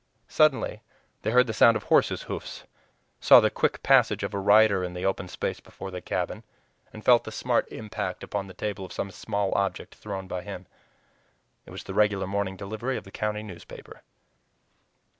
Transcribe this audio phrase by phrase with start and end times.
[0.27, 0.81] Suddenly
[1.21, 2.63] they heard the sound of horses' hoofs,
[3.19, 6.43] saw the quick passage of a rider in the open space before the cabin,
[6.91, 10.65] and felt the smart impact upon the table of some small object thrown by him.
[11.67, 14.01] It was the regular morning delivery of the county newspaper!